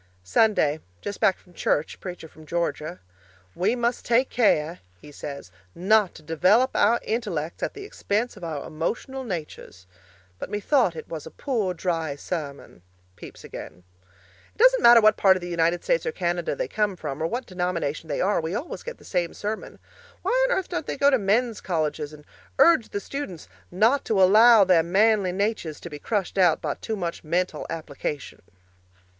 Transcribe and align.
Sunday 0.23 0.79
Just 0.99 1.19
back 1.19 1.37
from 1.37 1.53
church 1.53 1.99
preacher 1.99 2.27
from 2.27 2.47
Georgia. 2.47 2.99
We 3.53 3.75
must 3.75 4.03
take 4.03 4.31
care, 4.31 4.79
he 4.99 5.11
says, 5.11 5.51
not 5.75 6.15
to 6.15 6.23
develop 6.23 6.71
our 6.73 6.99
intellects 7.03 7.61
at 7.61 7.75
the 7.75 7.83
expense 7.83 8.35
of 8.35 8.43
our 8.43 8.65
emotional 8.65 9.23
natures 9.23 9.85
but 10.39 10.49
methought 10.49 10.95
it 10.95 11.07
was 11.07 11.27
a 11.27 11.29
poor, 11.29 11.75
dry 11.75 12.15
sermon 12.15 12.81
(Pepys 13.15 13.43
again). 13.43 13.83
It 14.55 14.57
doesn't 14.57 14.81
matter 14.81 15.01
what 15.01 15.17
part 15.17 15.37
of 15.37 15.41
the 15.41 15.49
United 15.49 15.83
States 15.83 16.03
or 16.07 16.11
Canada 16.11 16.55
they 16.55 16.67
come 16.67 16.95
from, 16.95 17.21
or 17.21 17.27
what 17.27 17.45
denomination 17.45 18.07
they 18.09 18.21
are, 18.21 18.41
we 18.41 18.55
always 18.55 18.81
get 18.81 18.97
the 18.97 19.05
same 19.05 19.35
sermon. 19.35 19.77
Why 20.23 20.31
on 20.49 20.57
earth 20.57 20.67
don't 20.69 20.87
they 20.87 20.97
go 20.97 21.11
to 21.11 21.19
men's 21.19 21.61
colleges 21.61 22.11
and 22.11 22.25
urge 22.57 22.89
the 22.89 22.99
students 22.99 23.47
not 23.69 24.03
to 24.05 24.19
allow 24.19 24.63
their 24.63 24.81
manly 24.81 25.31
natures 25.31 25.79
to 25.81 25.91
be 25.91 25.99
crushed 25.99 26.39
out 26.39 26.59
by 26.59 26.73
too 26.73 26.95
much 26.95 27.23
mental 27.23 27.67
application? 27.69 28.41